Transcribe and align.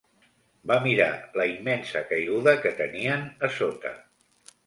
Va 0.69 0.77
mirar 0.85 1.09
la 1.41 1.45
immensa 1.49 2.01
caiguda 2.13 2.55
que 2.63 2.73
tenien 2.81 3.27
a 3.49 3.53
sota. 3.59 3.93